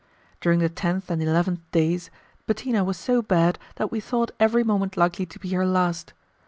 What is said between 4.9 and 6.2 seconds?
likely to be her last.